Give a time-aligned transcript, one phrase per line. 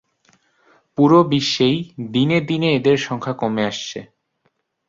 [0.97, 1.77] পুরো বিশ্বেই
[2.11, 3.99] দিনে দিনে এদের সংখ্যা কমে আসছে।